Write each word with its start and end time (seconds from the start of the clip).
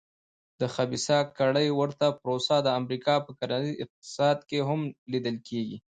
د 0.59 0.61
خبیثه 0.73 1.17
کړۍ 1.37 1.67
ورته 1.79 2.05
پروسه 2.21 2.55
د 2.61 2.67
امریکا 2.79 3.13
په 3.25 3.31
کرنیز 3.39 3.73
اقتصاد 3.83 4.37
کې 4.49 4.59
هم 4.67 4.81
لیدل 5.11 5.35
کېږي. 5.47 5.77